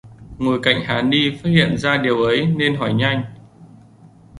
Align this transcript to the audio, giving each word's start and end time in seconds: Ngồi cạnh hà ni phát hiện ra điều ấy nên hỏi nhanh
Ngồi 0.37 0.59
cạnh 0.63 0.81
hà 0.85 1.01
ni 1.01 1.29
phát 1.37 1.49
hiện 1.49 1.77
ra 1.77 1.97
điều 1.97 2.23
ấy 2.23 2.45
nên 2.45 2.75
hỏi 2.75 2.93
nhanh 2.93 3.23